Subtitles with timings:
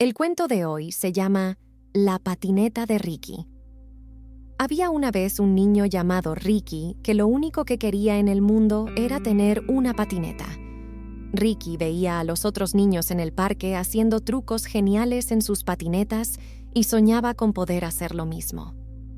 [0.00, 1.58] El cuento de hoy se llama
[1.92, 3.48] La patineta de Ricky.
[4.56, 8.86] Había una vez un niño llamado Ricky que lo único que quería en el mundo
[8.96, 10.46] era tener una patineta.
[11.32, 16.38] Ricky veía a los otros niños en el parque haciendo trucos geniales en sus patinetas
[16.74, 18.76] y soñaba con poder hacer lo mismo.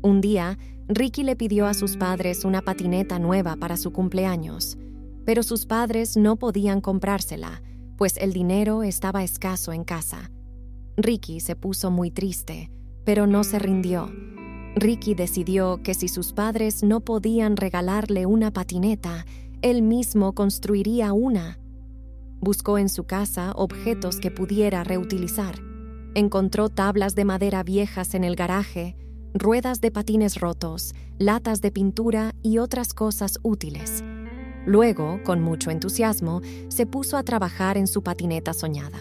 [0.00, 0.56] Un día,
[0.88, 4.78] Ricky le pidió a sus padres una patineta nueva para su cumpleaños,
[5.26, 7.60] pero sus padres no podían comprársela,
[7.98, 10.30] pues el dinero estaba escaso en casa.
[10.96, 12.70] Ricky se puso muy triste,
[13.04, 14.10] pero no se rindió.
[14.76, 19.24] Ricky decidió que si sus padres no podían regalarle una patineta,
[19.62, 21.58] él mismo construiría una.
[22.40, 25.60] Buscó en su casa objetos que pudiera reutilizar.
[26.14, 28.96] Encontró tablas de madera viejas en el garaje,
[29.32, 34.04] ruedas de patines rotos, latas de pintura y otras cosas útiles.
[34.66, 38.98] Luego, con mucho entusiasmo, se puso a trabajar en su patineta soñada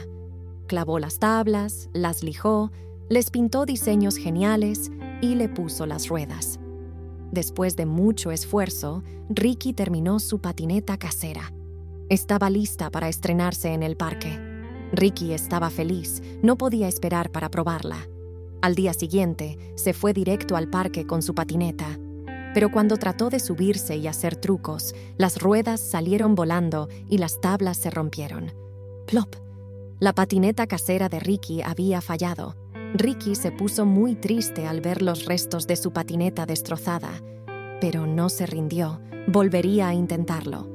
[0.71, 2.71] clavó las tablas, las lijó,
[3.09, 4.89] les pintó diseños geniales
[5.19, 6.61] y le puso las ruedas.
[7.29, 11.51] Después de mucho esfuerzo, Ricky terminó su patineta casera.
[12.07, 14.39] Estaba lista para estrenarse en el parque.
[14.93, 18.07] Ricky estaba feliz, no podía esperar para probarla.
[18.61, 21.99] Al día siguiente, se fue directo al parque con su patineta.
[22.53, 27.75] Pero cuando trató de subirse y hacer trucos, las ruedas salieron volando y las tablas
[27.75, 28.53] se rompieron.
[29.05, 29.50] ¡Plop!
[30.01, 32.55] La patineta casera de Ricky había fallado.
[32.95, 37.21] Ricky se puso muy triste al ver los restos de su patineta destrozada,
[37.79, 40.67] pero no se rindió, volvería a intentarlo.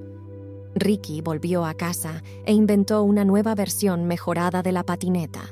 [0.77, 5.43] Ricky volvió a casa e inventó una nueva versión mejorada de la patineta.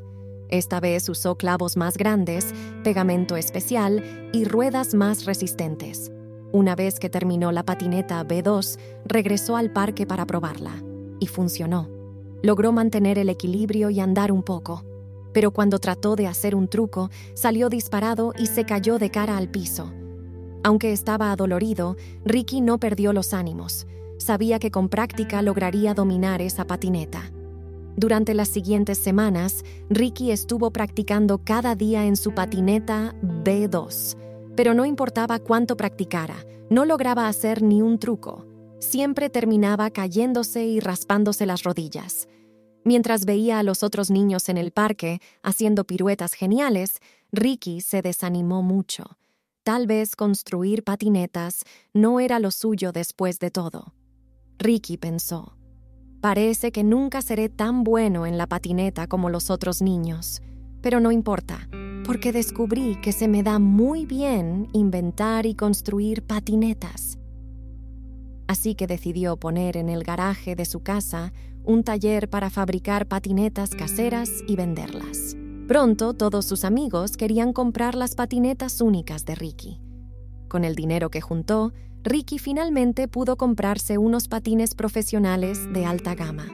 [0.51, 6.13] Esta vez usó clavos más grandes, pegamento especial y ruedas más resistentes.
[6.53, 10.81] Una vez que terminó la patineta B2, regresó al parque para probarla.
[11.19, 11.94] Y funcionó.
[12.45, 14.85] Logró mantener el equilibrio y andar un poco,
[15.33, 19.49] pero cuando trató de hacer un truco, salió disparado y se cayó de cara al
[19.49, 19.91] piso.
[20.63, 23.87] Aunque estaba adolorido, Ricky no perdió los ánimos.
[24.19, 27.33] Sabía que con práctica lograría dominar esa patineta.
[27.97, 34.19] Durante las siguientes semanas, Ricky estuvo practicando cada día en su patineta B2,
[34.55, 38.45] pero no importaba cuánto practicara, no lograba hacer ni un truco.
[38.85, 42.29] Siempre terminaba cayéndose y raspándose las rodillas.
[42.85, 46.99] Mientras veía a los otros niños en el parque haciendo piruetas geniales,
[47.33, 49.17] Ricky se desanimó mucho.
[49.65, 51.65] Tal vez construir patinetas
[51.95, 53.95] no era lo suyo después de todo.
[54.59, 55.57] Ricky pensó,
[56.21, 60.43] parece que nunca seré tan bueno en la patineta como los otros niños,
[60.83, 61.69] pero no importa,
[62.05, 67.19] porque descubrí que se me da muy bien inventar y construir patinetas
[68.55, 71.33] así que decidió poner en el garaje de su casa
[71.65, 75.37] un taller para fabricar patinetas caseras y venderlas.
[75.67, 79.81] Pronto todos sus amigos querían comprar las patinetas únicas de Ricky.
[80.47, 81.73] Con el dinero que juntó,
[82.05, 86.47] Ricky finalmente pudo comprarse unos patines profesionales de alta gama.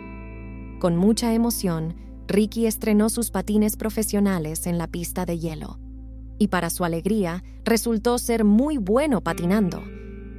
[0.80, 1.96] Con mucha emoción,
[2.28, 5.78] Ricky estrenó sus patines profesionales en la pista de hielo.
[6.38, 9.82] Y para su alegría, resultó ser muy bueno patinando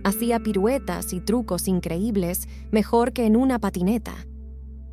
[0.03, 4.15] Hacía piruetas y trucos increíbles mejor que en una patineta.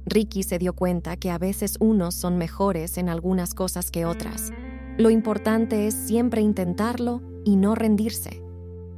[0.04, 4.52] Ricky se dio cuenta que a veces unos son mejores en algunas cosas que otras.
[4.98, 8.42] Lo importante es siempre intentarlo y no rendirse.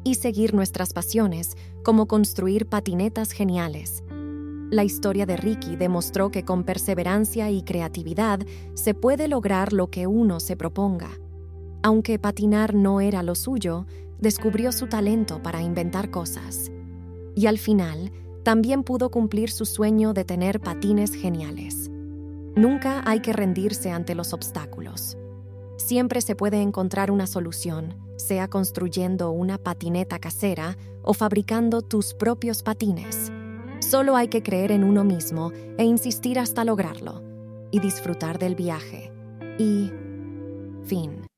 [0.03, 4.03] Y seguir nuestras pasiones, como construir patinetas geniales.
[4.71, 8.41] La historia de Ricky demostró que con perseverancia y creatividad
[8.75, 11.11] se puede lograr lo que uno se proponga.
[11.83, 13.87] Aunque patinar no era lo suyo,
[14.21, 16.71] descubrió su talento para inventar cosas.
[17.35, 21.91] Y al final, también pudo cumplir su sueño de tener patines geniales.
[22.57, 25.17] Nunca hay que rendirse ante los obstáculos.
[25.77, 32.63] Siempre se puede encontrar una solución, sea construyendo una patineta casera o fabricando tus propios
[32.63, 33.33] patines.
[33.81, 37.23] Solo hay que creer en uno mismo e insistir hasta lograrlo,
[37.71, 39.13] y disfrutar del viaje.
[39.59, 39.91] Y
[40.85, 41.30] fin.